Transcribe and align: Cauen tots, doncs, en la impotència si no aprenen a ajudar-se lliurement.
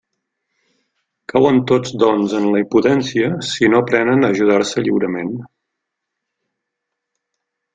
Cauen 1.33 1.59
tots, 1.71 1.91
doncs, 2.03 2.33
en 2.39 2.47
la 2.55 2.61
impotència 2.63 3.29
si 3.49 3.69
no 3.75 3.83
aprenen 3.83 4.25
a 4.29 4.33
ajudar-se 4.37 4.85
lliurement. 4.89 5.31